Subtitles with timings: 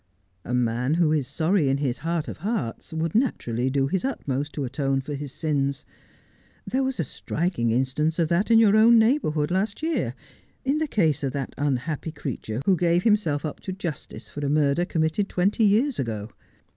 [0.43, 4.51] 'A man who is sorry in his heart of hearts would naturally do his utmost
[4.51, 5.85] to atone for his sins.
[6.65, 10.15] There was a striking instance of that in your own neighbourhood last year,
[10.65, 14.49] in the case of that unhappy creature who gave himself up to justice for a
[14.49, 16.31] murder committed twenty years ago.